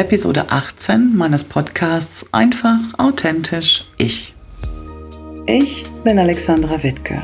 [0.00, 4.34] Episode 18 meines Podcasts Einfach authentisch ich.
[5.44, 7.20] Ich bin Alexandra Wittke.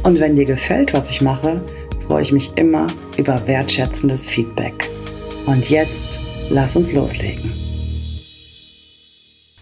[0.02, 1.62] und wenn dir gefällt, was ich mache,
[2.06, 4.90] freue ich mich immer über wertschätzendes Feedback.
[5.46, 6.18] Und jetzt
[6.50, 7.53] lass uns loslegen.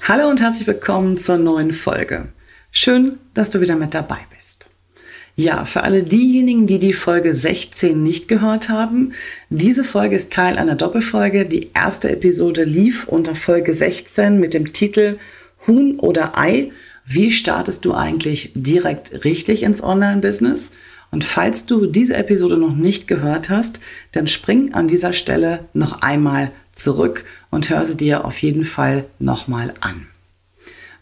[0.08, 2.27] Hallo und herzlich willkommen zur neuen Folge.
[2.72, 4.69] Schön, dass du wieder mit dabei bist.
[5.36, 9.12] Ja, für alle diejenigen, die die Folge 16 nicht gehört haben,
[9.48, 11.47] diese Folge ist Teil einer Doppelfolge.
[11.47, 15.19] Die erste Episode lief unter Folge 16 mit dem Titel
[15.69, 16.73] Huhn oder Ei.
[17.05, 20.73] Wie startest du eigentlich direkt richtig ins Online-Business?
[21.12, 23.78] Und falls du diese Episode noch nicht gehört hast,
[24.11, 29.05] dann spring an dieser Stelle noch einmal zurück und hör sie dir auf jeden Fall
[29.20, 30.08] nochmal an.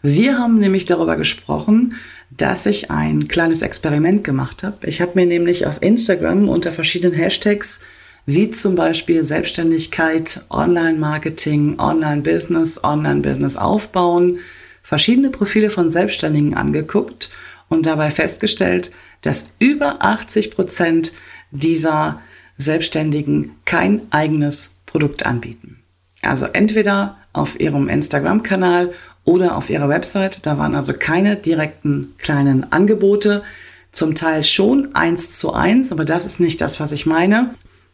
[0.03, 1.95] Wir haben nämlich darüber gesprochen,
[2.29, 4.87] dass ich ein kleines Experiment gemacht habe.
[4.87, 7.81] Ich habe mir nämlich auf Instagram unter verschiedenen Hashtags
[8.25, 14.37] wie zum Beispiel Selbstständigkeit, Online-Marketing, Online-Business, Online-Business aufbauen,
[14.83, 17.29] verschiedene Profile von Selbstständigen angeguckt
[17.69, 18.91] und dabei festgestellt,
[19.21, 21.13] dass über 80 Prozent
[21.51, 22.21] dieser
[22.57, 25.80] Selbstständigen kein eigenes Produkt anbieten.
[26.21, 28.93] Also entweder auf ihrem Instagram-Kanal
[29.25, 30.45] oder auf ihrer Website.
[30.45, 33.43] Da waren also keine direkten kleinen Angebote.
[33.91, 37.53] Zum Teil schon eins zu eins, aber das ist nicht das, was ich meine.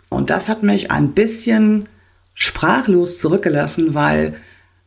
[0.09, 1.89] Und das hat mich ein bisschen
[2.33, 4.35] sprachlos zurückgelassen, weil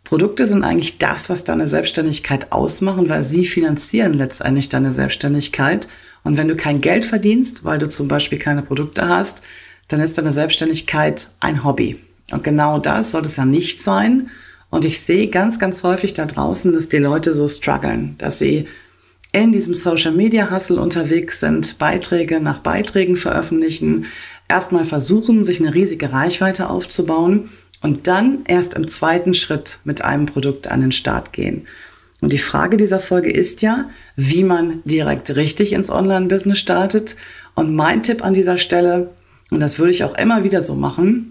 [0.05, 5.89] Produkte sind eigentlich das, was deine Selbstständigkeit ausmachen, weil sie finanzieren letztendlich deine Selbstständigkeit.
[6.23, 9.43] Und wenn du kein Geld verdienst, weil du zum Beispiel keine Produkte hast,
[9.89, 11.99] dann ist deine Selbstständigkeit ein Hobby.
[12.33, 14.31] Und genau das soll es ja nicht sein.
[14.71, 18.69] Und ich sehe ganz, ganz häufig da draußen, dass die Leute so strugglen, dass sie
[19.33, 24.07] in diesem Social Media Hustle unterwegs sind, Beiträge nach Beiträgen veröffentlichen,
[24.49, 27.49] erstmal versuchen, sich eine riesige Reichweite aufzubauen
[27.83, 31.67] und dann erst im zweiten Schritt mit einem Produkt an den Start gehen.
[32.21, 37.17] Und die Frage dieser Folge ist ja, wie man direkt richtig ins Online-Business startet.
[37.55, 39.11] Und mein Tipp an dieser Stelle,
[39.51, 41.30] und das würde ich auch immer wieder so machen,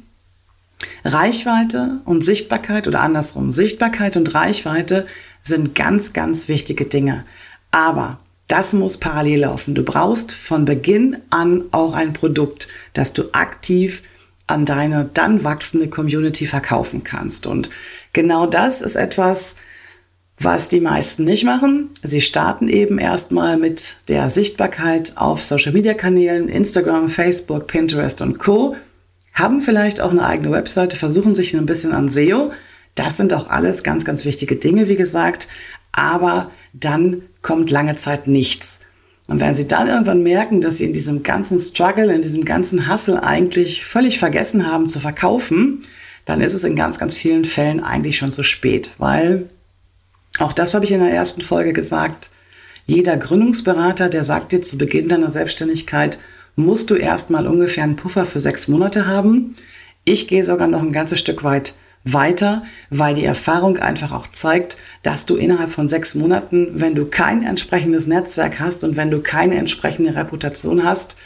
[1.04, 5.06] Reichweite und Sichtbarkeit oder andersrum, Sichtbarkeit und Reichweite
[5.42, 7.26] sind ganz, ganz wichtige Dinge.
[7.72, 9.76] Aber das muss parallel laufen.
[9.76, 14.04] Du brauchst von Beginn an auch ein Produkt, das du aktiv
[14.48, 17.46] an deine dann wachsende Community verkaufen kannst.
[17.46, 17.70] Und
[18.14, 19.56] genau das ist etwas,
[20.40, 21.90] was die meisten nicht machen.
[22.02, 28.40] Sie starten eben erstmal mit der Sichtbarkeit auf Social Media Kanälen, Instagram, Facebook, Pinterest und
[28.40, 28.76] Co
[29.40, 32.52] haben vielleicht auch eine eigene Webseite, versuchen sich ein bisschen an SEO.
[32.96, 35.48] Das sind auch alles ganz, ganz wichtige Dinge, wie gesagt.
[35.92, 38.82] Aber dann kommt lange Zeit nichts.
[39.28, 42.92] Und wenn Sie dann irgendwann merken, dass Sie in diesem ganzen Struggle, in diesem ganzen
[42.92, 45.84] Hustle eigentlich völlig vergessen haben zu verkaufen,
[46.26, 49.50] dann ist es in ganz, ganz vielen Fällen eigentlich schon zu spät, weil
[50.40, 52.30] auch das habe ich in der ersten Folge gesagt.
[52.86, 56.18] Jeder Gründungsberater, der sagt dir zu Beginn deiner Selbstständigkeit,
[56.60, 59.56] musst du erstmal ungefähr einen Puffer für sechs Monate haben.
[60.06, 64.78] Ich gehe sogar noch ein ganzes Stück weit weiter, weil die Erfahrung einfach auch zeigt,
[65.04, 69.22] dass du innerhalb von sechs Monaten, wenn du kein entsprechendes Netzwerk hast und wenn du
[69.22, 71.18] keine entsprechende Reputation hast,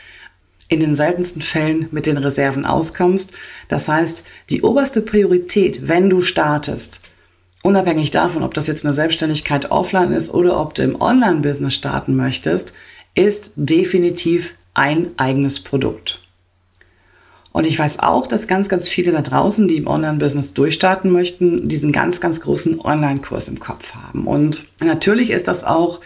[0.69, 3.33] in den seltensten Fällen mit den Reserven auskommst.
[3.69, 7.01] Das heißt, die oberste Priorität, wenn du startest,
[7.61, 12.15] unabhängig davon, ob das jetzt eine Selbstständigkeit offline ist oder ob du im Online-Business starten
[12.15, 12.73] möchtest,
[13.15, 16.19] ist definitiv ein eigenes Produkt.
[17.51, 21.69] Und ich weiß auch, dass ganz, ganz viele da draußen, die im Online-Business durchstarten möchten,
[21.69, 24.25] diesen ganz, ganz großen Online-Kurs im Kopf haben.
[24.25, 26.01] Und natürlich ist das auch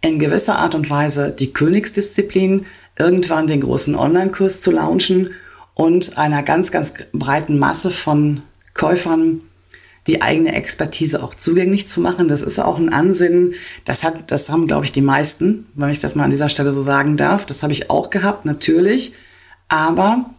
[0.00, 2.66] in gewisser Art und Weise die Königsdisziplin,
[2.98, 5.30] irgendwann den großen Online-Kurs zu launchen
[5.74, 8.42] und einer ganz, ganz breiten Masse von
[8.74, 9.42] Käufern
[10.08, 12.28] die eigene Expertise auch zugänglich zu machen.
[12.28, 16.00] Das ist auch ein Ansinnen, das, hat, das haben, glaube ich, die meisten, wenn ich
[16.00, 17.46] das mal an dieser Stelle so sagen darf.
[17.46, 19.12] Das habe ich auch gehabt, natürlich.
[19.68, 20.30] Aber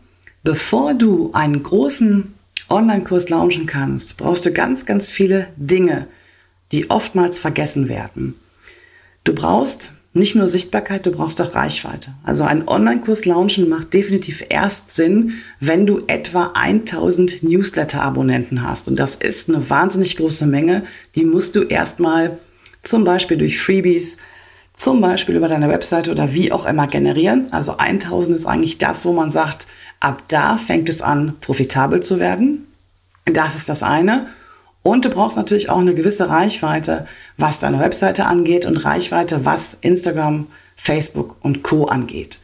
[0.43, 2.33] bevor du einen großen
[2.69, 6.07] Online-Kurs launchen kannst, brauchst du ganz, ganz viele Dinge
[6.71, 8.35] die oftmals vergessen werden.
[9.23, 12.13] Du brauchst nicht nur Sichtbarkeit, du brauchst auch Reichweite.
[12.23, 18.87] Also ein Online-Kurs launchen macht definitiv erst Sinn, wenn du etwa 1000 Newsletter-Abonnenten hast.
[18.87, 20.83] Und das ist eine wahnsinnig große Menge.
[21.15, 22.39] Die musst du erstmal
[22.81, 24.17] zum Beispiel durch Freebies,
[24.73, 27.47] zum Beispiel über deine Webseite oder wie auch immer generieren.
[27.51, 29.67] Also 1000 ist eigentlich das, wo man sagt,
[29.99, 32.65] ab da fängt es an, profitabel zu werden.
[33.25, 34.27] Das ist das eine.
[34.81, 39.77] Und du brauchst natürlich auch eine gewisse Reichweite, was deine Webseite angeht und Reichweite, was
[39.81, 42.39] Instagram, Facebook und Co angeht.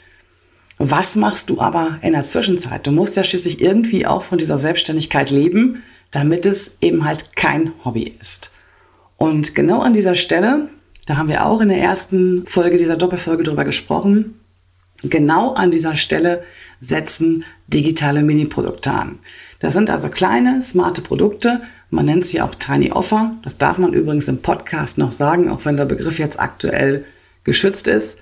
[0.77, 2.85] Was machst du aber in der Zwischenzeit?
[2.85, 7.71] Du musst ja schließlich irgendwie auch von dieser Selbstständigkeit leben, damit es eben halt kein
[7.85, 8.51] Hobby ist.
[9.17, 10.69] Und genau an dieser Stelle,
[11.05, 14.39] da haben wir auch in der ersten Folge dieser Doppelfolge drüber gesprochen,
[15.03, 16.43] genau an dieser Stelle
[16.81, 19.19] setzen digitale Mini-Produkte an.
[19.59, 23.35] Das sind also kleine, smarte Produkte, man nennt sie auch Tiny Offer.
[23.43, 27.05] Das darf man übrigens im Podcast noch sagen, auch wenn der Begriff jetzt aktuell
[27.43, 28.19] geschützt ist.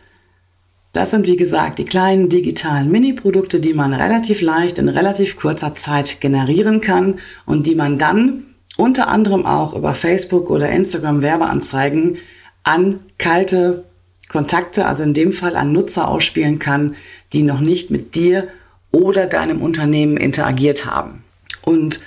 [0.94, 5.74] Das sind wie gesagt die kleinen digitalen Mini-Produkte, die man relativ leicht in relativ kurzer
[5.74, 7.16] Zeit generieren kann
[7.46, 8.44] und die man dann
[8.78, 12.18] unter anderem auch über Facebook oder Instagram Werbeanzeigen
[12.64, 13.86] an kalte
[14.30, 16.96] Kontakte, also in dem Fall an Nutzer ausspielen kann,
[17.34, 18.48] die noch nicht mit dir
[18.92, 21.24] oder deinem Unternehmen interagiert haben.
[21.62, 22.00] Und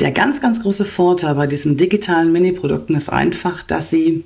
[0.00, 4.24] der ganz, ganz große Vorteil bei diesen digitalen Mini-Produkten ist einfach, dass sie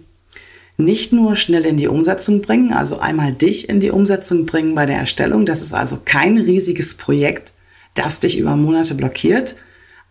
[0.76, 4.86] nicht nur schnell in die Umsetzung bringen, also einmal dich in die Umsetzung bringen bei
[4.86, 5.46] der Erstellung.
[5.46, 7.52] Das ist also kein riesiges Projekt,
[7.94, 9.56] das dich über Monate blockiert,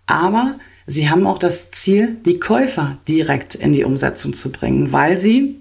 [0.06, 5.18] aber sie haben auch das Ziel, die Käufer direkt in die Umsetzung zu bringen, weil
[5.18, 5.60] sie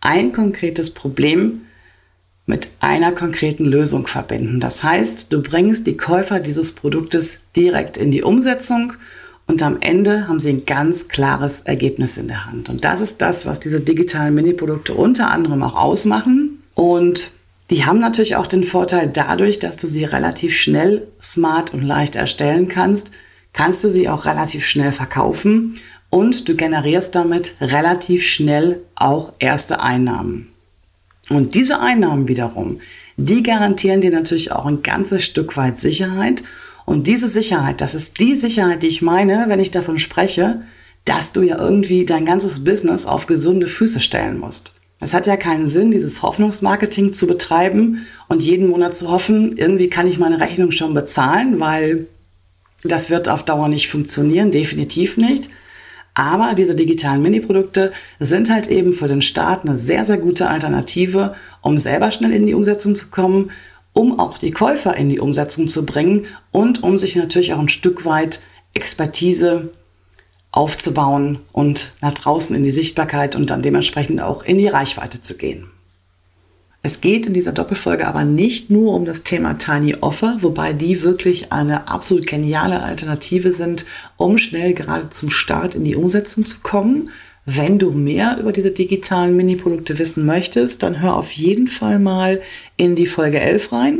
[0.00, 1.62] ein konkretes Problem
[2.46, 4.60] mit einer konkreten Lösung verbinden.
[4.60, 8.92] Das heißt, du bringst die Käufer dieses Produktes direkt in die Umsetzung
[9.46, 12.68] und am Ende haben sie ein ganz klares Ergebnis in der Hand.
[12.68, 16.62] Und das ist das, was diese digitalen Mini-Produkte unter anderem auch ausmachen.
[16.74, 17.30] Und
[17.70, 22.16] die haben natürlich auch den Vorteil dadurch, dass du sie relativ schnell, smart und leicht
[22.16, 23.12] erstellen kannst,
[23.52, 25.78] kannst du sie auch relativ schnell verkaufen
[26.10, 30.48] und du generierst damit relativ schnell auch erste Einnahmen.
[31.30, 32.80] Und diese Einnahmen wiederum,
[33.16, 36.42] die garantieren dir natürlich auch ein ganzes Stück weit Sicherheit
[36.86, 40.62] und diese Sicherheit, das ist die Sicherheit, die ich meine, wenn ich davon spreche,
[41.04, 44.72] dass du ja irgendwie dein ganzes Business auf gesunde Füße stellen musst.
[45.00, 49.90] Es hat ja keinen Sinn, dieses Hoffnungsmarketing zu betreiben und jeden Monat zu hoffen, irgendwie
[49.90, 52.06] kann ich meine Rechnung schon bezahlen, weil
[52.82, 55.50] das wird auf Dauer nicht funktionieren, definitiv nicht.
[56.14, 61.34] Aber diese digitalen Mini-Produkte sind halt eben für den Start eine sehr, sehr gute Alternative,
[61.60, 63.50] um selber schnell in die Umsetzung zu kommen
[63.96, 67.70] um auch die Käufer in die Umsetzung zu bringen und um sich natürlich auch ein
[67.70, 68.42] Stück weit
[68.74, 69.70] Expertise
[70.52, 75.38] aufzubauen und nach draußen in die Sichtbarkeit und dann dementsprechend auch in die Reichweite zu
[75.38, 75.70] gehen.
[76.82, 81.02] Es geht in dieser Doppelfolge aber nicht nur um das Thema Tiny Offer, wobei die
[81.02, 83.86] wirklich eine absolut geniale Alternative sind,
[84.18, 87.08] um schnell gerade zum Start in die Umsetzung zu kommen,
[87.48, 92.42] wenn du mehr über diese digitalen Mini-Produkte wissen möchtest, dann hör auf jeden Fall mal
[92.76, 93.98] in die Folge 11 rein.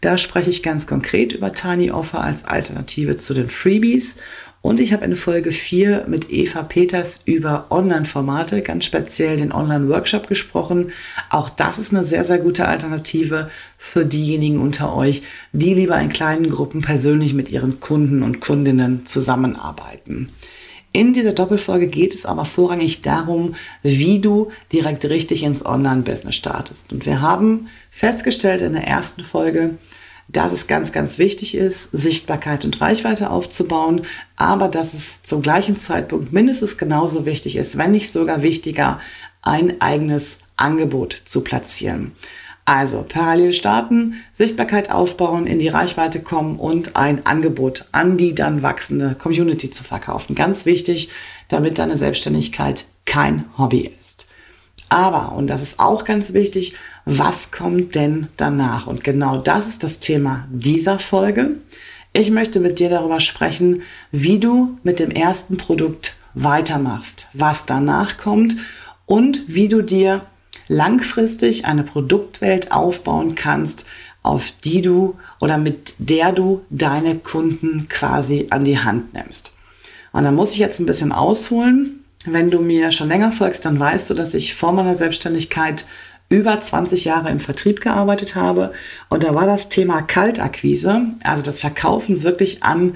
[0.00, 4.16] Da spreche ich ganz konkret über Tiny Offer als Alternative zu den Freebies.
[4.62, 10.26] Und ich habe in Folge 4 mit Eva Peters über Online-Formate, ganz speziell den Online-Workshop
[10.26, 10.90] gesprochen.
[11.28, 16.08] Auch das ist eine sehr, sehr gute Alternative für diejenigen unter euch, die lieber in
[16.08, 20.30] kleinen Gruppen persönlich mit ihren Kunden und Kundinnen zusammenarbeiten.
[20.96, 26.90] In dieser Doppelfolge geht es aber vorrangig darum, wie du direkt richtig ins Online-Business startest.
[26.90, 29.76] Und wir haben festgestellt in der ersten Folge,
[30.28, 35.76] dass es ganz, ganz wichtig ist, Sichtbarkeit und Reichweite aufzubauen, aber dass es zum gleichen
[35.76, 38.98] Zeitpunkt mindestens genauso wichtig ist, wenn nicht sogar wichtiger,
[39.42, 42.12] ein eigenes Angebot zu platzieren.
[42.66, 48.60] Also parallel starten, Sichtbarkeit aufbauen, in die Reichweite kommen und ein Angebot an die dann
[48.60, 50.34] wachsende Community zu verkaufen.
[50.34, 51.10] Ganz wichtig,
[51.48, 54.26] damit deine Selbstständigkeit kein Hobby ist.
[54.88, 58.88] Aber, und das ist auch ganz wichtig, was kommt denn danach?
[58.88, 61.58] Und genau das ist das Thema dieser Folge.
[62.12, 68.18] Ich möchte mit dir darüber sprechen, wie du mit dem ersten Produkt weitermachst, was danach
[68.18, 68.56] kommt
[69.06, 70.26] und wie du dir
[70.68, 73.86] langfristig eine Produktwelt aufbauen kannst,
[74.22, 79.52] auf die du oder mit der du deine Kunden quasi an die Hand nimmst.
[80.12, 82.04] Und da muss ich jetzt ein bisschen ausholen.
[82.24, 85.86] Wenn du mir schon länger folgst, dann weißt du, dass ich vor meiner Selbstständigkeit
[86.28, 88.72] über 20 Jahre im Vertrieb gearbeitet habe.
[89.08, 92.94] Und da war das Thema Kaltakquise, also das Verkaufen wirklich an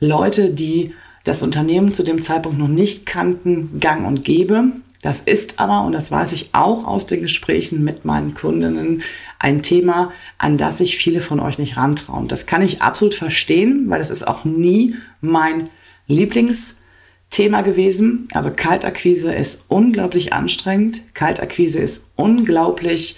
[0.00, 4.64] Leute, die das Unternehmen zu dem Zeitpunkt noch nicht kannten, gang und gäbe.
[5.02, 9.02] Das ist aber, und das weiß ich auch aus den Gesprächen mit meinen Kundinnen,
[9.40, 12.28] ein Thema, an das sich viele von euch nicht rantrauen.
[12.28, 15.68] Das kann ich absolut verstehen, weil das ist auch nie mein
[16.06, 18.28] Lieblingsthema gewesen.
[18.32, 21.14] Also Kaltakquise ist unglaublich anstrengend.
[21.14, 23.16] Kaltakquise ist unglaublich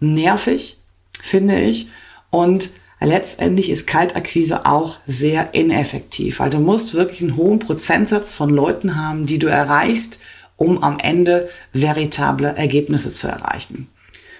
[0.00, 0.76] nervig,
[1.22, 1.88] finde ich.
[2.28, 2.68] Und
[3.00, 8.96] letztendlich ist Kaltakquise auch sehr ineffektiv, weil du musst wirklich einen hohen Prozentsatz von Leuten
[8.96, 10.20] haben, die du erreichst,
[10.56, 13.88] um am Ende veritable Ergebnisse zu erreichen.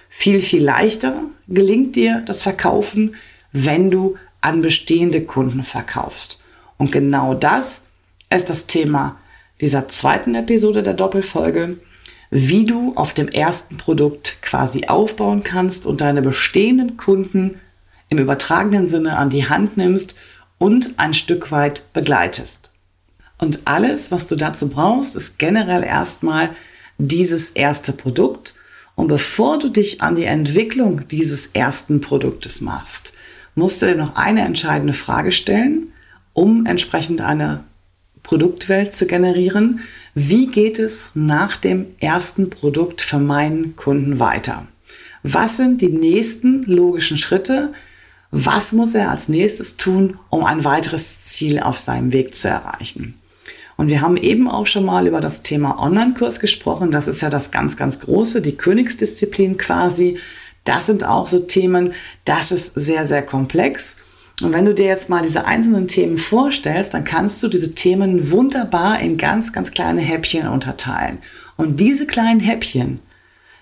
[0.09, 3.15] Viel, viel leichter gelingt dir das Verkaufen,
[3.51, 6.39] wenn du an bestehende Kunden verkaufst.
[6.77, 7.83] Und genau das
[8.29, 9.17] ist das Thema
[9.61, 11.77] dieser zweiten Episode der Doppelfolge,
[12.29, 17.59] wie du auf dem ersten Produkt quasi aufbauen kannst und deine bestehenden Kunden
[18.09, 20.15] im übertragenen Sinne an die Hand nimmst
[20.57, 22.71] und ein Stück weit begleitest.
[23.37, 26.55] Und alles, was du dazu brauchst, ist generell erstmal
[26.97, 28.55] dieses erste Produkt.
[28.95, 33.13] Und bevor du dich an die Entwicklung dieses ersten Produktes machst,
[33.55, 35.91] musst du dir noch eine entscheidende Frage stellen,
[36.33, 37.63] um entsprechend eine
[38.23, 39.81] Produktwelt zu generieren.
[40.13, 44.67] Wie geht es nach dem ersten Produkt für meinen Kunden weiter?
[45.23, 47.73] Was sind die nächsten logischen Schritte,
[48.31, 53.15] was muss er als nächstes tun, um ein weiteres Ziel auf seinem Weg zu erreichen?
[53.77, 56.91] Und wir haben eben auch schon mal über das Thema Online-Kurs gesprochen.
[56.91, 60.17] Das ist ja das ganz, ganz große, die Königsdisziplin quasi.
[60.63, 63.97] Das sind auch so Themen, das ist sehr, sehr komplex.
[64.41, 68.31] Und wenn du dir jetzt mal diese einzelnen Themen vorstellst, dann kannst du diese Themen
[68.31, 71.19] wunderbar in ganz, ganz kleine Häppchen unterteilen.
[71.55, 72.99] Und diese kleinen Häppchen,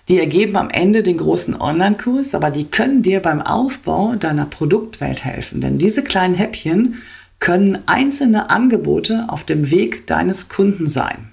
[0.08, 5.24] die ergeben am Ende den großen Online-Kurs, aber die können dir beim Aufbau deiner Produktwelt
[5.24, 5.60] helfen.
[5.60, 6.96] Denn diese kleinen Häppchen
[7.38, 11.30] können einzelne Angebote auf dem Weg deines Kunden sein.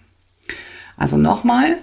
[0.98, 1.77] Also nochmal,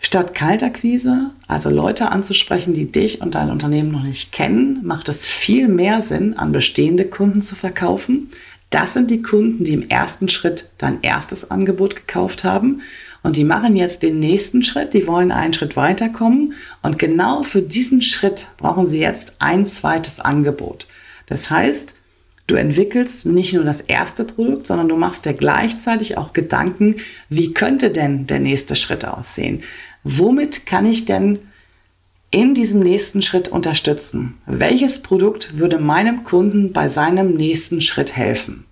[0.00, 5.26] statt Kaltakquise, also Leute anzusprechen, die dich und dein Unternehmen noch nicht kennen, macht es
[5.26, 8.30] viel mehr Sinn, an bestehende Kunden zu verkaufen.
[8.70, 12.82] Das sind die Kunden, die im ersten Schritt dein erstes Angebot gekauft haben
[13.22, 16.54] und die machen jetzt den nächsten Schritt, die wollen einen Schritt weiterkommen.
[16.82, 20.86] Und genau für diesen Schritt brauchen sie jetzt ein zweites Angebot.
[21.26, 21.96] Das heißt,
[22.50, 26.96] du entwickelst nicht nur das erste Produkt, sondern du machst dir gleichzeitig auch Gedanken,
[27.28, 29.62] wie könnte denn der nächste Schritt aussehen?
[30.02, 31.38] Womit kann ich denn
[32.30, 34.38] in diesem nächsten Schritt unterstützen?
[34.46, 38.64] Welches Produkt würde meinem Kunden bei seinem nächsten Schritt helfen?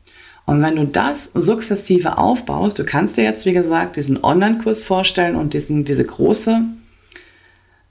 [0.46, 5.36] Und wenn du das sukzessive aufbaust, du kannst dir jetzt, wie gesagt, diesen Online-Kurs vorstellen
[5.36, 6.64] und diesen, diese große,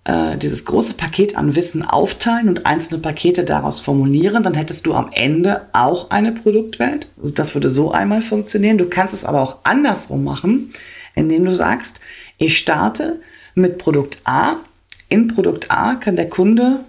[0.07, 4.93] äh, dieses große Paket an Wissen aufteilen und einzelne Pakete daraus formulieren, dann hättest du
[4.93, 7.09] am Ende auch eine Produktwelt.
[7.21, 8.77] Also das würde so einmal funktionieren.
[8.77, 10.71] Du kannst es aber auch andersrum machen,
[11.13, 11.99] indem du sagst,
[12.37, 13.19] ich starte
[13.53, 14.55] mit Produkt A.
[15.09, 16.85] In Produkt A kann der Kunde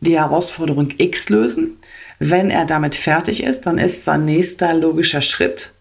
[0.00, 1.76] die Herausforderung X lösen.
[2.18, 5.74] Wenn er damit fertig ist, dann ist sein nächster logischer Schritt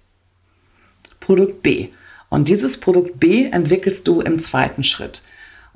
[1.22, 1.88] Produkt B.
[2.28, 5.22] Und dieses Produkt B entwickelst du im zweiten Schritt.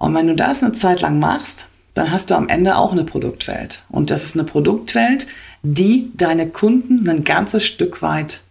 [0.03, 3.05] Und wenn du das eine Zeit lang machst, dann hast du am Ende auch eine
[3.05, 3.83] Produktwelt.
[3.87, 5.27] Und das ist eine Produktwelt,
[5.61, 8.41] die deine Kunden ein ganzes Stück weit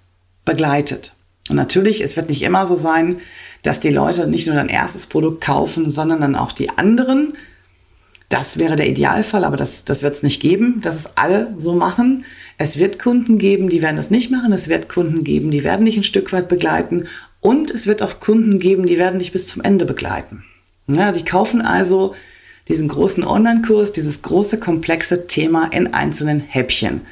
[0.46, 1.14] begleitet.
[1.50, 3.18] Und natürlich, es wird nicht immer so sein,
[3.64, 7.34] dass die Leute nicht nur dein erstes Produkt kaufen, sondern dann auch die anderen.
[8.30, 11.74] Das wäre der Idealfall, aber das, das wird es nicht geben, dass es alle so
[11.74, 12.24] machen.
[12.56, 14.54] Es wird Kunden geben, die werden es nicht machen.
[14.54, 17.08] Es wird Kunden geben, die werden dich ein Stück weit begleiten.
[17.42, 20.46] Und es wird auch Kunden geben, die werden dich bis zum Ende begleiten.
[20.86, 22.14] Ja, die kaufen also
[22.68, 27.02] diesen großen Online-Kurs, dieses große komplexe Thema in einzelnen Häppchen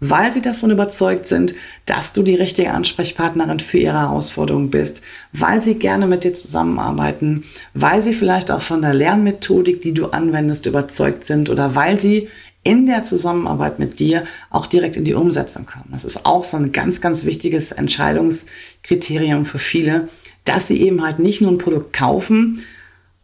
[0.00, 5.62] weil sie davon überzeugt sind, dass du die richtige Ansprechpartnerin für ihre Herausforderungen bist, weil
[5.62, 7.44] sie gerne mit dir zusammenarbeiten,
[7.74, 12.28] weil sie vielleicht auch von der Lernmethodik, die du anwendest, überzeugt sind oder weil sie
[12.62, 15.88] in der Zusammenarbeit mit dir auch direkt in die Umsetzung kommen.
[15.92, 20.08] Das ist auch so ein ganz, ganz wichtiges Entscheidungskriterium für viele,
[20.44, 22.62] dass sie eben halt nicht nur ein Produkt kaufen,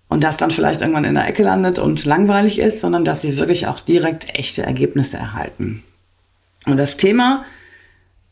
[0.09, 3.39] und das dann vielleicht irgendwann in der Ecke landet und langweilig ist, sondern dass sie
[3.39, 5.83] wirklich auch direkt echte Ergebnisse erhalten.
[6.67, 7.45] Und das Thema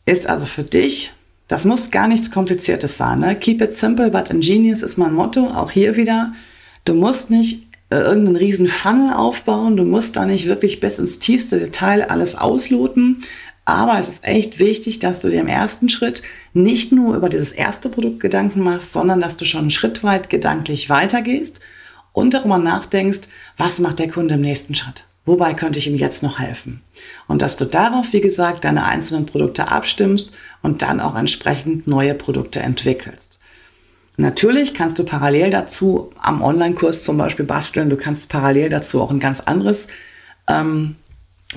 [0.05, 1.13] ist also für dich,
[1.47, 3.19] das muss gar nichts Kompliziertes sein.
[3.19, 3.35] Ne?
[3.35, 5.47] Keep it simple but ingenious ist mein Motto.
[5.47, 6.33] Auch hier wieder,
[6.85, 11.19] du musst nicht äh, irgendeinen riesen Funnel aufbauen, du musst da nicht wirklich bis ins
[11.19, 13.23] tiefste Detail alles ausloten.
[13.65, 16.21] Aber es ist echt wichtig, dass du dir im ersten Schritt
[16.53, 20.29] nicht nur über dieses erste Produkt Gedanken machst, sondern dass du schon einen Schritt weit
[20.29, 21.61] gedanklich weitergehst
[22.13, 25.05] und darüber nachdenkst, was macht der Kunde im nächsten Schritt?
[25.25, 26.81] wobei könnte ich ihm jetzt noch helfen?
[27.27, 32.13] Und dass du darauf, wie gesagt, deine einzelnen Produkte abstimmst und dann auch entsprechend neue
[32.13, 33.39] Produkte entwickelst.
[34.17, 37.89] Natürlich kannst du parallel dazu am Online-Kurs zum Beispiel basteln.
[37.89, 39.87] Du kannst parallel dazu auch ein ganz anderes
[40.47, 40.95] ähm,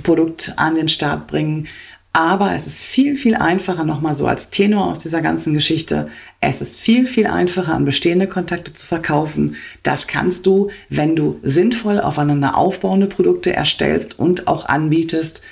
[0.02, 1.68] Produkt an den Start bringen.
[2.12, 6.08] Aber es ist viel, viel einfacher, nochmal so als Tenor aus dieser ganzen Geschichte,
[6.40, 9.56] es ist viel, viel einfacher, an bestehende Kontakte zu verkaufen.
[9.82, 15.42] Das kannst du, wenn du sinnvoll aufeinander aufbauende Produkte erstellst und auch anbietest.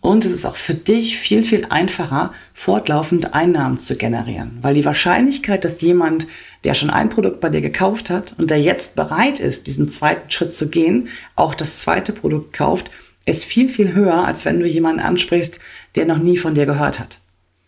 [0.00, 4.58] Und es ist auch für dich viel, viel einfacher, fortlaufend Einnahmen zu generieren.
[4.60, 6.26] Weil die Wahrscheinlichkeit, dass jemand,
[6.62, 10.30] der schon ein Produkt bei dir gekauft hat und der jetzt bereit ist, diesen zweiten
[10.30, 12.90] Schritt zu gehen, auch das zweite Produkt kauft,
[13.26, 15.60] ist viel, viel höher, als wenn du jemanden ansprichst,
[15.96, 17.20] der noch nie von dir gehört hat.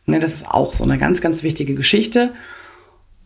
[0.06, 2.32] Ne, das ist auch so eine ganz, ganz wichtige Geschichte.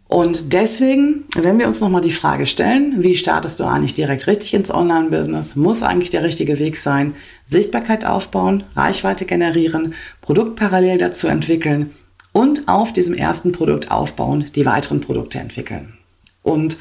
[0.09, 4.55] Und deswegen, wenn wir uns nochmal die Frage stellen, wie startest du eigentlich direkt richtig
[4.55, 11.29] ins Online-Business, muss eigentlich der richtige Weg sein, Sichtbarkeit aufbauen, Reichweite generieren, Produkt parallel dazu
[11.29, 11.93] entwickeln
[12.33, 15.97] und auf diesem ersten Produkt aufbauen, die weiteren Produkte entwickeln.
[16.43, 16.77] Und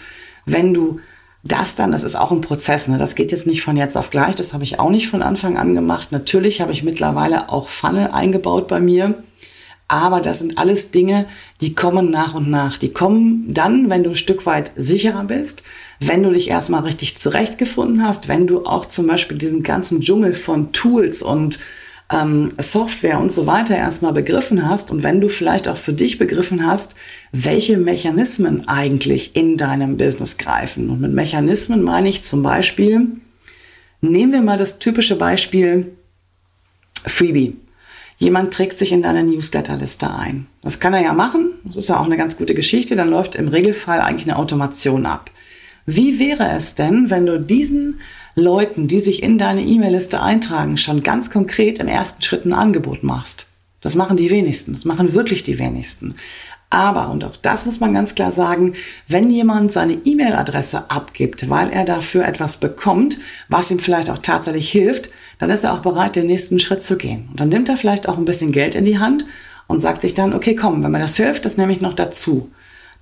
[0.46, 1.00] wenn du
[1.44, 2.98] das dann, das ist auch ein Prozess, ne?
[2.98, 5.58] das geht jetzt nicht von jetzt auf gleich, das habe ich auch nicht von Anfang
[5.58, 6.12] an gemacht.
[6.12, 9.16] Natürlich habe ich mittlerweile auch Funnel eingebaut bei mir,
[9.88, 11.26] aber das sind alles Dinge,
[11.62, 12.78] die kommen nach und nach.
[12.78, 15.64] Die kommen dann, wenn du ein Stück weit sicherer bist,
[16.00, 20.36] wenn du dich erstmal richtig zurechtgefunden hast, wenn du auch zum Beispiel diesen ganzen Dschungel
[20.36, 21.60] von Tools und
[22.12, 26.18] ähm, Software und so weiter erstmal begriffen hast und wenn du vielleicht auch für dich
[26.18, 26.96] begriffen hast,
[27.32, 30.90] welche Mechanismen eigentlich in deinem Business greifen.
[30.90, 33.08] Und mit Mechanismen meine ich zum Beispiel,
[34.02, 35.92] nehmen wir mal das typische Beispiel
[37.06, 37.58] Freebie.
[38.18, 40.48] Jemand trägt sich in deine Newsletterliste ein.
[40.62, 41.52] Das kann er ja machen.
[41.64, 42.96] Das ist ja auch eine ganz gute Geschichte.
[42.98, 45.32] Dann läuft im Regelfall eigentlich eine Automation ab.
[45.86, 48.02] Wie wäre es denn, wenn du diesen
[48.40, 53.04] Leuten, die sich in deine E-Mail-Liste eintragen, schon ganz konkret im ersten Schritt ein Angebot
[53.04, 53.46] machst.
[53.82, 56.16] Das machen die wenigsten, das machen wirklich die wenigsten.
[56.72, 58.74] Aber, und auch das muss man ganz klar sagen,
[59.08, 64.70] wenn jemand seine E-Mail-Adresse abgibt, weil er dafür etwas bekommt, was ihm vielleicht auch tatsächlich
[64.70, 65.10] hilft,
[65.40, 67.28] dann ist er auch bereit, den nächsten Schritt zu gehen.
[67.32, 69.26] Und dann nimmt er vielleicht auch ein bisschen Geld in die Hand
[69.68, 72.52] und sagt sich dann, okay, komm, wenn mir das hilft, das nehme ich noch dazu.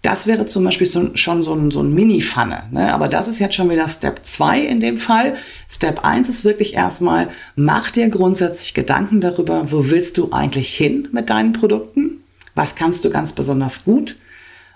[0.07, 2.63] Das wäre zum Beispiel so, schon so ein, so ein Mini-Pfanne.
[2.71, 2.93] Ne?
[2.93, 5.35] Aber das ist jetzt schon wieder Step 2 in dem Fall.
[5.69, 11.09] Step 1 ist wirklich erstmal, mach dir grundsätzlich Gedanken darüber, wo willst du eigentlich hin
[11.11, 12.21] mit deinen Produkten?
[12.55, 14.17] Was kannst du ganz besonders gut?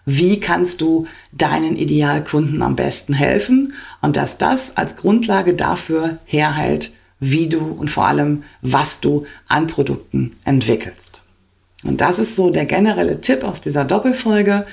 [0.06, 3.72] Wie kannst du deinen Idealkunden am besten helfen?
[4.02, 6.91] Und dass das als Grundlage dafür herhält,
[7.22, 11.22] wie du und vor allem, was du an Produkten entwickelst.
[11.86, 14.65] Und das ist so der generelle Tipp aus dieser Doppelfolge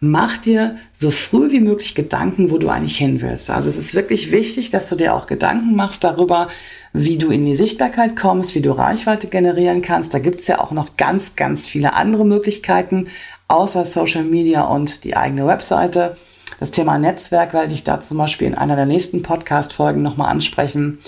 [0.00, 3.50] mach dir so früh wie möglich Gedanken, wo du eigentlich hin willst.
[3.50, 6.48] Also es ist wirklich wichtig, dass du dir auch Gedanken machst darüber,
[6.92, 10.14] wie du in die Sichtbarkeit kommst, wie du Reichweite generieren kannst.
[10.14, 13.08] Da gibt's ja auch noch ganz, ganz viele andere Möglichkeiten,
[13.48, 16.16] außer Social Media und die eigene Webseite.
[16.60, 20.98] Das Thema Netzwerk werde ich da zum Beispiel in einer der nächsten Podcast-Folgen nochmal ansprechen.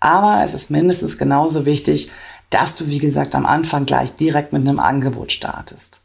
[0.00, 2.10] Aber es ist mindestens genauso wichtig,
[2.50, 6.03] dass du, wie gesagt, am Anfang gleich direkt mit einem Angebot startest.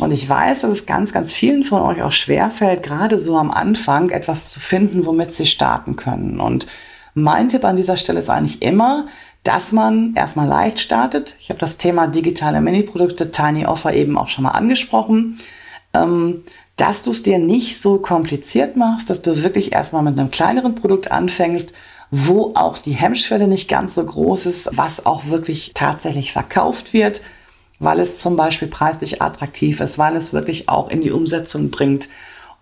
[0.00, 3.50] Und ich weiß, dass es ganz, ganz vielen von euch auch schwerfällt, gerade so am
[3.50, 6.40] Anfang etwas zu finden, womit sie starten können.
[6.40, 6.66] Und
[7.14, 9.06] mein Tipp an dieser Stelle ist eigentlich immer,
[9.44, 11.36] dass man erstmal leicht startet.
[11.38, 15.38] Ich habe das Thema digitale Mini-Produkte, Tiny Offer eben auch schon mal angesprochen.
[15.92, 16.42] Ähm,
[16.76, 20.74] dass du es dir nicht so kompliziert machst, dass du wirklich erstmal mit einem kleineren
[20.74, 21.74] Produkt anfängst,
[22.10, 27.20] wo auch die Hemmschwelle nicht ganz so groß ist, was auch wirklich tatsächlich verkauft wird,
[27.80, 32.08] weil es zum Beispiel preislich attraktiv ist, weil es wirklich auch in die Umsetzung bringt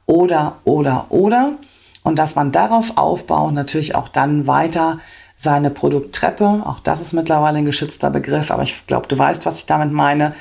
[0.07, 1.59] oder, oder, oder.
[2.05, 5.01] Und dass man darauf aufbaut, natürlich auch dann weiter
[5.35, 9.59] seine Produkttreppe, auch das ist mittlerweile ein geschützter Begriff, aber ich glaube, du weißt, was
[9.59, 10.35] ich damit meine.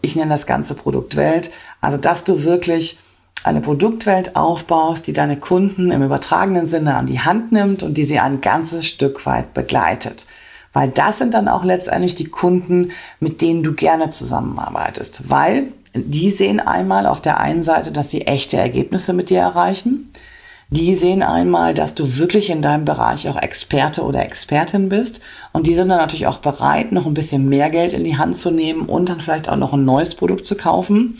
[0.00, 1.50] Ich nenne das ganze Produktwelt.
[1.80, 2.98] Also, dass du wirklich
[3.44, 8.04] eine Produktwelt aufbaust, die deine Kunden im übertragenen Sinne an die Hand nimmt und die
[8.04, 10.26] sie ein ganzes Stück weit begleitet.
[10.72, 15.28] Weil das sind dann auch letztendlich die Kunden, mit denen du gerne zusammenarbeitest.
[15.28, 20.10] Weil die sehen einmal auf der einen Seite, dass sie echte Ergebnisse mit dir erreichen.
[20.70, 25.20] Die sehen einmal, dass du wirklich in deinem Bereich auch Experte oder Expertin bist.
[25.52, 28.38] Und die sind dann natürlich auch bereit, noch ein bisschen mehr Geld in die Hand
[28.38, 31.18] zu nehmen und dann vielleicht auch noch ein neues Produkt zu kaufen.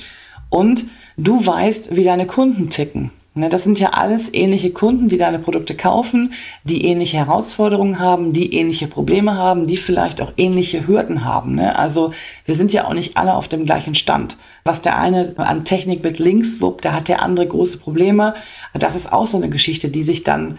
[0.48, 0.84] Und
[1.18, 3.10] du weißt, wie deine Kunden ticken.
[3.34, 8.34] Ne, das sind ja alles ähnliche Kunden, die deine Produkte kaufen, die ähnliche Herausforderungen haben,
[8.34, 11.54] die ähnliche Probleme haben, die vielleicht auch ähnliche Hürden haben.
[11.54, 11.78] Ne?
[11.78, 12.12] Also
[12.44, 14.36] wir sind ja auch nicht alle auf dem gleichen Stand.
[14.64, 18.34] Was der eine an Technik mit links wuppt, da hat der andere große Probleme.
[18.74, 20.58] Das ist auch so eine Geschichte, die sich dann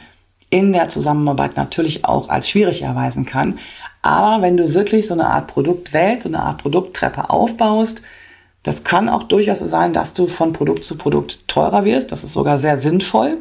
[0.50, 3.60] in der Zusammenarbeit natürlich auch als schwierig erweisen kann.
[4.02, 8.02] Aber wenn du wirklich so eine Art Produktwelt, so eine Art Produkttreppe aufbaust,
[8.63, 12.12] das kann auch durchaus sein, dass du von Produkt zu Produkt teurer wirst.
[12.12, 13.38] Das ist sogar sehr sinnvoll.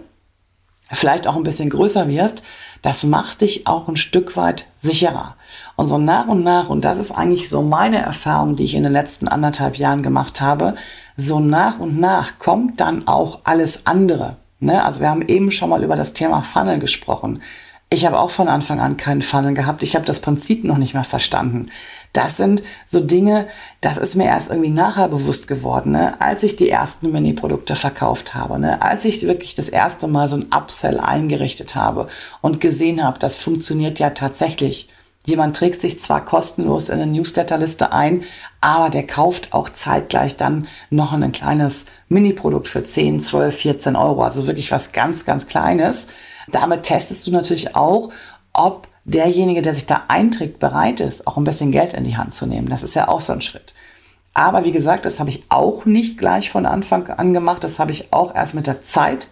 [0.90, 2.42] Vielleicht auch ein bisschen größer wirst.
[2.82, 5.36] Das macht dich auch ein Stück weit sicherer.
[5.76, 8.82] Und so nach und nach, und das ist eigentlich so meine Erfahrung, die ich in
[8.82, 10.74] den letzten anderthalb Jahren gemacht habe,
[11.16, 14.36] so nach und nach kommt dann auch alles andere.
[14.58, 14.84] Ne?
[14.84, 17.40] Also wir haben eben schon mal über das Thema Funnel gesprochen.
[17.90, 19.82] Ich habe auch von Anfang an keinen Funnel gehabt.
[19.82, 21.68] Ich habe das Prinzip noch nicht mehr verstanden.
[22.12, 23.48] Das sind so Dinge,
[23.80, 26.20] das ist mir erst irgendwie nachher bewusst geworden, ne?
[26.20, 28.82] als ich die ersten Mini-Produkte verkauft habe, ne?
[28.82, 32.08] als ich wirklich das erste Mal so ein Upsell eingerichtet habe
[32.42, 34.88] und gesehen habe, das funktioniert ja tatsächlich.
[35.24, 38.24] Jemand trägt sich zwar kostenlos in eine Newsletterliste ein,
[38.60, 44.22] aber der kauft auch zeitgleich dann noch ein kleines Mini-Produkt für 10, 12, 14 Euro.
[44.22, 46.08] Also wirklich was ganz, ganz Kleines.
[46.50, 48.10] Damit testest du natürlich auch,
[48.52, 52.34] ob derjenige, der sich da einträgt, bereit ist, auch ein bisschen Geld in die Hand
[52.34, 52.68] zu nehmen.
[52.68, 53.74] Das ist ja auch so ein Schritt.
[54.34, 57.64] Aber wie gesagt, das habe ich auch nicht gleich von Anfang an gemacht.
[57.64, 59.28] Das habe ich auch erst mit der Zeit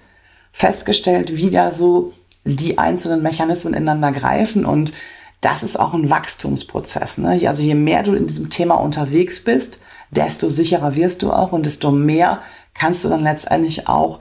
[0.53, 2.13] festgestellt, wie da so
[2.45, 4.93] die einzelnen Mechanismen ineinander greifen und
[5.41, 7.19] das ist auch ein Wachstumsprozess.
[7.19, 7.41] Ne?
[7.47, 9.79] Also je mehr du in diesem Thema unterwegs bist,
[10.11, 12.41] desto sicherer wirst du auch und desto mehr
[12.75, 14.21] kannst du dann letztendlich auch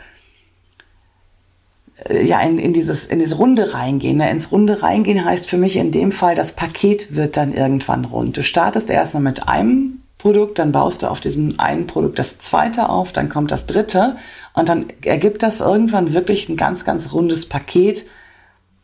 [2.24, 4.18] ja, in, in, dieses, in diese Runde reingehen.
[4.18, 4.30] Ne?
[4.30, 8.38] Ins Runde reingehen heißt für mich in dem Fall, das Paket wird dann irgendwann rund.
[8.38, 12.90] Du startest erstmal mit einem Produkt, dann baust du auf diesem einen Produkt das zweite
[12.90, 14.18] auf, dann kommt das dritte
[14.54, 18.06] und dann ergibt das irgendwann wirklich ein ganz, ganz rundes Paket,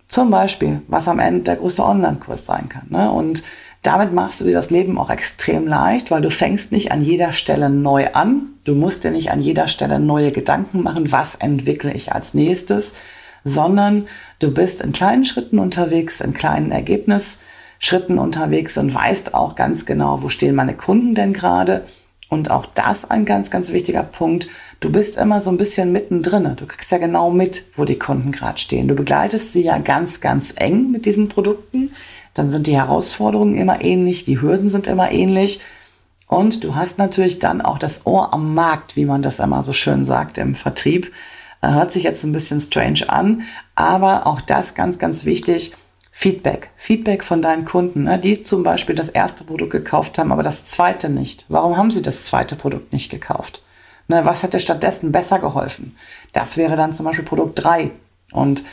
[0.07, 2.87] zum Beispiel, was am Ende der große Online-Kurs sein kann.
[2.89, 3.11] Ne?
[3.11, 3.43] Und
[3.85, 7.33] damit machst du dir das Leben auch extrem leicht, weil du fängst nicht an jeder
[7.33, 8.53] Stelle neu an.
[8.63, 12.95] Du musst dir nicht an jeder Stelle neue Gedanken machen, was entwickle ich als nächstes,
[13.43, 14.07] sondern
[14.39, 20.23] du bist in kleinen Schritten unterwegs, in kleinen Ergebnisschritten unterwegs und weißt auch ganz genau,
[20.23, 21.85] wo stehen meine Kunden denn gerade
[22.29, 24.47] und auch das ein ganz, ganz wichtiger Punkt.
[24.79, 26.55] Du bist immer so ein bisschen mittendrin.
[26.55, 28.87] Du kriegst ja genau mit, wo die Kunden gerade stehen.
[28.87, 31.91] Du begleitest sie ja ganz, ganz eng mit diesen Produkten.
[32.35, 35.61] Dann sind die Herausforderungen immer ähnlich, die Hürden sind immer ähnlich.
[36.27, 39.73] Und du hast natürlich dann auch das Ohr am Markt, wie man das immer so
[39.73, 41.11] schön sagt im Vertrieb.
[41.61, 43.41] Hört sich jetzt ein bisschen strange an,
[43.73, 45.73] aber auch das ganz, ganz wichtig
[46.11, 46.69] Feedback.
[46.77, 50.65] Feedback von deinen Kunden, ne, die zum Beispiel das erste Produkt gekauft haben, aber das
[50.65, 51.45] zweite nicht.
[51.49, 53.61] Warum haben sie das zweite Produkt nicht gekauft?
[54.07, 55.97] Ne, was hätte stattdessen besser geholfen?
[56.31, 57.91] Das wäre dann zum Beispiel Produkt 3.
[58.31, 58.63] Und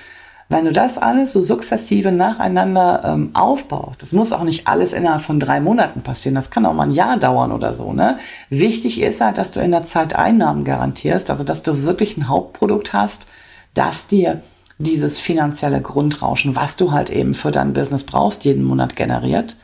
[0.49, 5.23] wenn du das alles so sukzessive nacheinander ähm, aufbaust, das muss auch nicht alles innerhalb
[5.23, 7.93] von drei Monaten passieren, das kann auch mal ein Jahr dauern oder so.
[7.93, 8.19] Ne?
[8.51, 12.29] Wichtig ist halt, dass du in der Zeit Einnahmen garantierst, also dass du wirklich ein
[12.29, 13.29] Hauptprodukt hast,
[13.75, 14.43] das dir
[14.79, 19.57] dieses finanzielle Grundrauschen, was du halt eben für dein Business brauchst, jeden Monat generiert.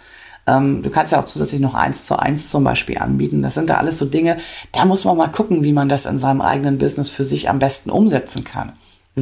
[0.46, 3.42] Ähm, du kannst ja auch zusätzlich noch eins zu eins zum Beispiel anbieten.
[3.42, 4.38] Das sind da alles so Dinge,
[4.72, 7.58] da muss man mal gucken, wie man das in seinem eigenen Business für sich am
[7.58, 8.72] besten umsetzen kann.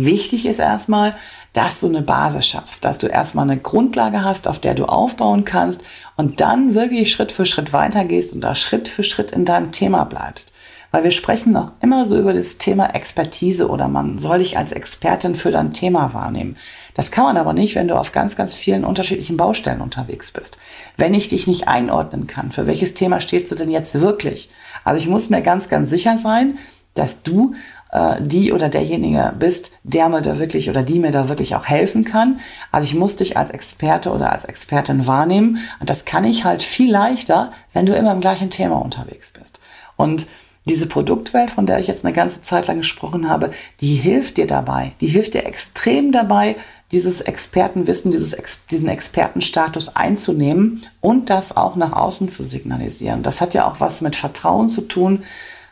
[0.04, 1.14] Wichtig ist erstmal,
[1.52, 5.44] dass du eine Basis schaffst, dass du erstmal eine Grundlage hast, auf der du aufbauen
[5.44, 5.82] kannst
[6.16, 10.04] und dann wirklich Schritt für Schritt weitergehst und da Schritt für Schritt in deinem Thema
[10.04, 10.52] bleibst
[10.96, 14.72] weil wir sprechen noch immer so über das Thema Expertise oder man soll dich als
[14.72, 16.56] Expertin für dein Thema wahrnehmen.
[16.94, 20.58] Das kann man aber nicht, wenn du auf ganz, ganz vielen unterschiedlichen Baustellen unterwegs bist.
[20.96, 24.48] Wenn ich dich nicht einordnen kann, für welches Thema stehst du denn jetzt wirklich?
[24.84, 26.58] Also ich muss mir ganz, ganz sicher sein,
[26.94, 27.54] dass du
[27.96, 31.66] äh, die oder derjenige bist, der mir da wirklich oder die mir da wirklich auch
[31.66, 32.38] helfen kann.
[32.70, 36.62] Also ich muss dich als Experte oder als Expertin wahrnehmen und das kann ich halt
[36.62, 39.60] viel leichter, wenn du immer im gleichen Thema unterwegs bist.
[39.96, 40.26] Und
[40.66, 44.48] diese Produktwelt, von der ich jetzt eine ganze Zeit lang gesprochen habe, die hilft dir
[44.48, 44.92] dabei.
[45.00, 46.56] Die hilft dir extrem dabei,
[46.90, 48.36] dieses Expertenwissen, dieses,
[48.70, 53.22] diesen Expertenstatus einzunehmen und das auch nach außen zu signalisieren.
[53.22, 55.22] Das hat ja auch was mit Vertrauen zu tun.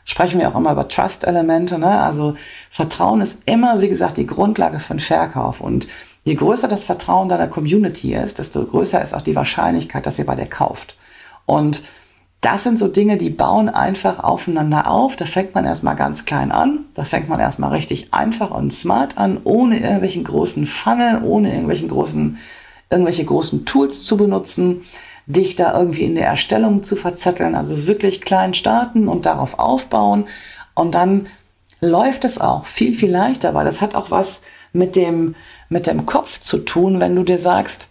[0.04, 1.78] Sprechen wir auch immer über Trust-Elemente.
[1.78, 2.00] Ne?
[2.00, 2.36] Also
[2.70, 5.60] Vertrauen ist immer, wie gesagt, die Grundlage für den Verkauf.
[5.60, 5.88] Und
[6.24, 10.26] je größer das Vertrauen deiner Community ist, desto größer ist auch die Wahrscheinlichkeit, dass ihr
[10.26, 10.96] bei dir kauft.
[11.46, 11.82] Und
[12.44, 15.16] das sind so Dinge, die bauen einfach aufeinander auf.
[15.16, 16.84] Da fängt man erstmal ganz klein an.
[16.92, 21.88] Da fängt man erstmal richtig einfach und smart an, ohne irgendwelchen großen Funnel, ohne irgendwelchen
[21.88, 22.36] großen,
[22.90, 24.82] irgendwelche großen Tools zu benutzen,
[25.26, 27.54] dich da irgendwie in der Erstellung zu verzetteln.
[27.54, 30.26] Also wirklich klein starten und darauf aufbauen.
[30.74, 31.28] Und dann
[31.80, 35.34] läuft es auch viel, viel leichter, weil das hat auch was mit dem,
[35.68, 37.88] mit dem Kopf zu tun, wenn du dir sagst,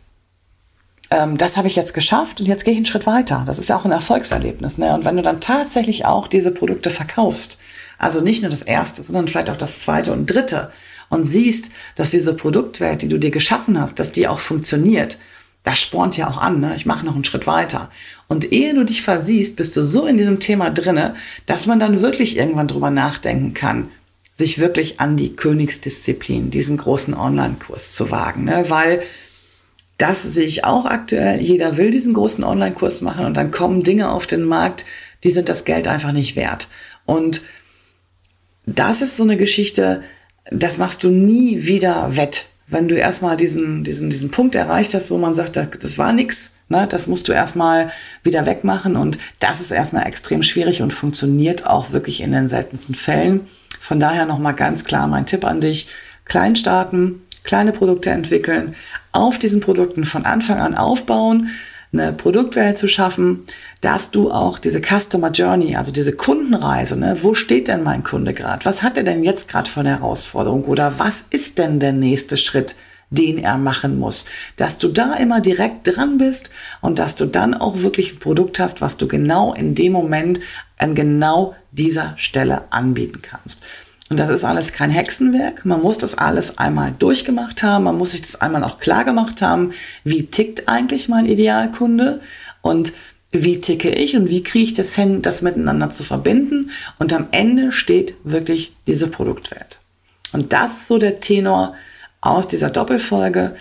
[1.11, 3.43] ähm, das habe ich jetzt geschafft und jetzt gehe ich einen Schritt weiter.
[3.45, 4.77] Das ist ja auch ein Erfolgserlebnis.
[4.77, 4.93] Ne?
[4.93, 7.59] Und wenn du dann tatsächlich auch diese Produkte verkaufst,
[7.97, 10.71] also nicht nur das erste, sondern vielleicht auch das zweite und dritte,
[11.13, 15.19] und siehst, dass diese Produktwelt, die du dir geschaffen hast, dass die auch funktioniert,
[15.63, 16.73] das spornt ja auch an, ne?
[16.75, 17.89] ich mache noch einen Schritt weiter.
[18.27, 22.01] Und ehe du dich versiehst, bist du so in diesem Thema drinne, dass man dann
[22.01, 23.89] wirklich irgendwann drüber nachdenken kann,
[24.33, 28.43] sich wirklich an die Königsdisziplin, diesen großen Online-Kurs zu wagen.
[28.43, 28.65] Ne?
[28.67, 29.03] Weil
[29.97, 31.39] das sehe ich auch aktuell.
[31.39, 34.85] Jeder will diesen großen Online-Kurs machen und dann kommen Dinge auf den Markt,
[35.23, 36.67] die sind das Geld einfach nicht wert.
[37.05, 37.41] Und
[38.65, 40.03] das ist so eine Geschichte,
[40.51, 45.11] das machst du nie wieder wett wenn du erstmal diesen, diesen, diesen Punkt erreicht hast,
[45.11, 47.91] wo man sagt, das war nix, ne, das musst du erstmal
[48.23, 48.95] wieder wegmachen.
[48.97, 53.47] Und das ist erstmal extrem schwierig und funktioniert auch wirklich in den seltensten Fällen.
[53.79, 55.87] Von daher nochmal ganz klar mein Tipp an dich,
[56.25, 58.75] klein starten, kleine Produkte entwickeln,
[59.11, 61.49] auf diesen Produkten von Anfang an aufbauen,
[61.93, 63.43] eine Produktwelt zu schaffen,
[63.81, 68.33] dass du auch diese Customer Journey, also diese Kundenreise, ne, wo steht denn mein Kunde
[68.33, 68.65] gerade?
[68.65, 70.65] Was hat er denn jetzt gerade eine Herausforderung?
[70.65, 72.75] Oder was ist denn der nächste Schritt?
[73.09, 74.25] den er machen muss.
[74.55, 76.49] Dass du da immer direkt dran bist
[76.81, 80.39] und dass du dann auch wirklich ein Produkt hast, was du genau in dem Moment
[80.79, 83.63] an genau dieser Stelle anbieten kannst.
[84.13, 85.65] Und das ist alles kein Hexenwerk.
[85.65, 87.85] Man muss das alles einmal durchgemacht haben.
[87.85, 89.71] Man muss sich das einmal auch klar gemacht haben.
[90.03, 92.21] Wie tickt eigentlich mein Idealkunde?
[92.61, 92.93] Und
[93.31, 96.69] wie ticke ich und wie kriege ich das hin, das miteinander zu verbinden?
[96.99, 99.79] Und am Ende steht wirklich diese Produktwelt.
[100.31, 101.73] Und das ist so der Tenor
[102.21, 103.55] aus dieser Doppelfolge.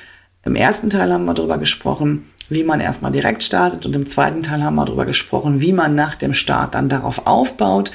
[0.45, 4.43] Im ersten Teil haben wir darüber gesprochen, wie man erstmal direkt startet und im zweiten
[4.43, 7.91] Teil haben wir darüber gesprochen, wie man nach dem Start dann darauf aufbaut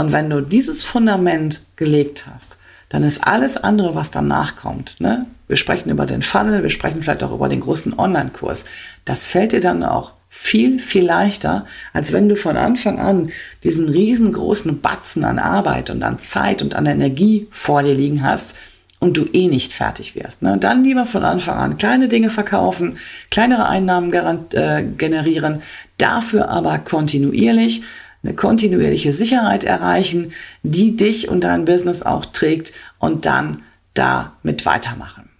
[0.00, 2.58] und wenn du dieses Fundament gelegt hast,
[2.88, 5.26] dann ist alles andere, was danach kommt, ne?
[5.46, 8.64] wir sprechen über den Funnel, wir sprechen vielleicht auch über den großen Online-Kurs,
[9.04, 13.30] das fällt dir dann auch viel, viel leichter, als wenn du von Anfang an
[13.62, 18.56] diesen riesengroßen Batzen an Arbeit und an Zeit und an Energie vor dir liegen hast
[19.00, 20.40] und du eh nicht fertig wirst.
[20.40, 20.56] Ne?
[20.58, 22.96] Dann lieber von Anfang an kleine Dinge verkaufen,
[23.30, 24.12] kleinere Einnahmen
[24.54, 25.60] äh, generieren,
[25.98, 27.82] dafür aber kontinuierlich
[28.22, 33.62] eine kontinuierliche Sicherheit erreichen, die dich und dein Business auch trägt und dann
[33.94, 35.30] damit weitermachen.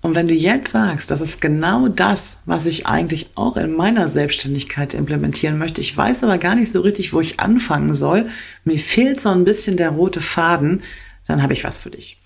[0.00, 4.06] Und wenn du jetzt sagst, das ist genau das, was ich eigentlich auch in meiner
[4.06, 8.28] Selbstständigkeit implementieren möchte, ich weiß aber gar nicht so richtig, wo ich anfangen soll,
[8.64, 10.82] mir fehlt so ein bisschen der rote Faden,
[11.26, 12.20] dann habe ich was für dich.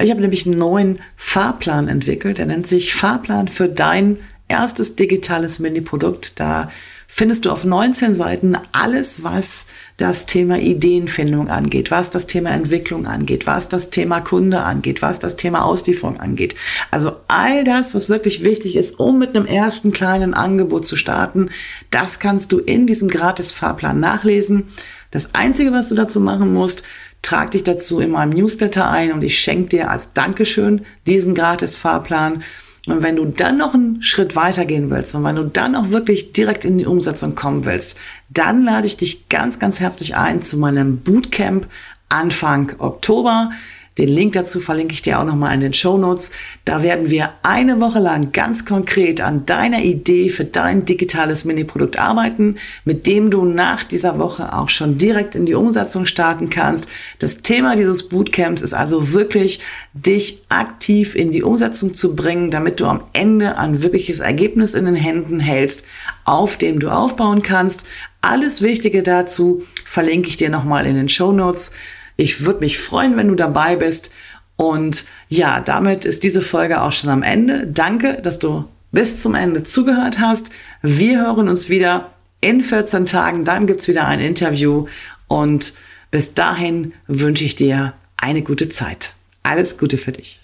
[0.00, 5.58] Ich habe nämlich einen neuen Fahrplan entwickelt, der nennt sich Fahrplan für dein erstes digitales
[5.58, 6.38] Mini-Produkt.
[6.38, 6.70] Da
[7.06, 13.06] findest du auf 19 Seiten alles, was das Thema Ideenfindung angeht, was das Thema Entwicklung
[13.06, 16.56] angeht, was das Thema Kunde angeht, was das Thema Auslieferung angeht.
[16.90, 21.50] Also all das, was wirklich wichtig ist, um mit einem ersten kleinen Angebot zu starten,
[21.90, 24.68] das kannst du in diesem Gratis-Fahrplan nachlesen.
[25.10, 26.82] Das Einzige, was du dazu machen musst,
[27.22, 32.42] trag dich dazu in meinem Newsletter ein und ich schenke dir als Dankeschön diesen Gratis-Fahrplan.
[32.86, 35.90] Und wenn du dann noch einen Schritt weiter gehen willst und wenn du dann auch
[35.90, 40.42] wirklich direkt in die Umsetzung kommen willst, dann lade ich dich ganz, ganz herzlich ein
[40.42, 41.66] zu meinem Bootcamp
[42.10, 43.50] Anfang Oktober.
[43.96, 46.32] Den Link dazu verlinke ich dir auch nochmal in den Show Notes.
[46.64, 51.98] Da werden wir eine Woche lang ganz konkret an deiner Idee für dein digitales Mini-Produkt
[51.98, 56.88] arbeiten, mit dem du nach dieser Woche auch schon direkt in die Umsetzung starten kannst.
[57.20, 59.60] Das Thema dieses Bootcamps ist also wirklich,
[59.92, 64.86] dich aktiv in die Umsetzung zu bringen, damit du am Ende ein wirkliches Ergebnis in
[64.86, 65.84] den Händen hältst,
[66.24, 67.86] auf dem du aufbauen kannst.
[68.22, 71.72] Alles Wichtige dazu verlinke ich dir nochmal in den Show Notes.
[72.16, 74.12] Ich würde mich freuen, wenn du dabei bist.
[74.56, 77.66] Und ja, damit ist diese Folge auch schon am Ende.
[77.66, 80.50] Danke, dass du bis zum Ende zugehört hast.
[80.82, 83.44] Wir hören uns wieder in 14 Tagen.
[83.44, 84.86] Dann gibt's wieder ein Interview.
[85.26, 85.74] Und
[86.10, 89.12] bis dahin wünsche ich dir eine gute Zeit.
[89.42, 90.43] Alles Gute für dich.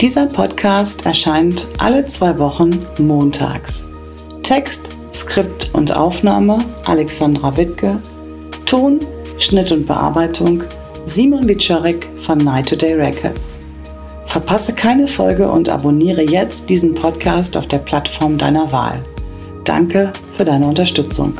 [0.00, 3.88] Dieser Podcast erscheint alle zwei Wochen montags.
[4.42, 7.98] Text, Skript und Aufnahme Alexandra Wittke,
[8.66, 8.98] Ton,
[9.38, 10.64] Schnitt und Bearbeitung
[11.06, 13.60] Simon Wiczorek von Night to Day Records.
[14.26, 18.98] Verpasse keine Folge und abonniere jetzt diesen Podcast auf der Plattform deiner Wahl.
[19.64, 21.38] Danke für deine Unterstützung.